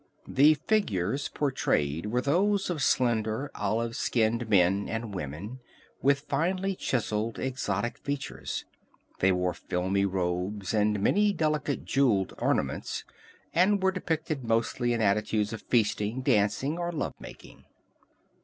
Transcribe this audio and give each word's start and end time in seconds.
The 0.27 0.55
figures 0.55 1.29
portrayed 1.29 2.07
were 2.07 2.21
those 2.21 2.71
of 2.71 2.81
slender, 2.81 3.51
olive 3.53 3.95
skinned 3.95 4.49
men 4.49 4.89
and 4.89 5.13
women, 5.13 5.59
with 6.01 6.21
finely 6.21 6.73
chiseled, 6.75 7.37
exotic 7.37 7.99
features. 7.99 8.65
They 9.19 9.31
wore 9.31 9.53
filmy 9.53 10.07
robes 10.07 10.73
and 10.73 10.99
many 11.03 11.33
delicate 11.33 11.85
jeweled 11.85 12.33
ornaments, 12.39 13.03
and 13.53 13.83
were 13.83 13.91
depicted 13.91 14.43
mostly 14.43 14.93
in 14.93 15.01
attitudes 15.03 15.53
of 15.53 15.61
feasting, 15.61 16.23
dancing 16.23 16.79
or 16.79 16.91
love 16.91 17.13
making. 17.19 17.65